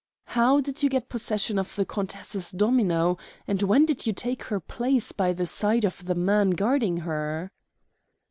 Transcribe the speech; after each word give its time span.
"How 0.33 0.59
did 0.61 0.81
you 0.81 0.89
get 0.89 1.09
possession 1.09 1.59
of 1.59 1.75
the 1.75 1.85
countess's 1.85 2.49
domino, 2.49 3.19
and 3.47 3.61
when 3.61 3.85
did 3.85 4.07
you 4.07 4.13
take 4.13 4.45
her 4.45 4.59
place 4.59 5.11
by 5.11 5.31
the 5.31 5.45
side 5.45 5.85
of 5.85 6.05
the 6.05 6.15
man 6.15 6.49
guarding 6.49 6.97
her?" 7.05 7.51